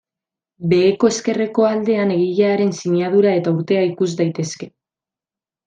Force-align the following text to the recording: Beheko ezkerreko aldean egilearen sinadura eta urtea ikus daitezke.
Beheko 0.71 1.09
ezkerreko 1.15 1.67
aldean 1.71 2.13
egilearen 2.15 2.73
sinadura 2.79 3.35
eta 3.43 3.55
urtea 3.61 3.85
ikus 3.93 4.11
daitezke. 4.25 4.73